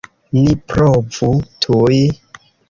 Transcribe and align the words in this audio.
Ni 0.37 0.55
provu 0.71 1.29
tuj! 1.67 2.01